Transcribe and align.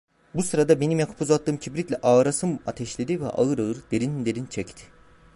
Bu 0.33 0.43
sırada 0.43 0.79
benim 0.81 0.99
yakıp 0.99 1.21
uzattığım 1.21 1.57
kibritle 1.57 1.95
ağarasım 2.03 2.59
ateşledi 2.65 3.21
ve 3.21 3.27
ağır 3.27 3.59
ağır, 3.59 3.77
derin 3.91 4.25
derin 4.25 4.45
çekti. 4.45 4.83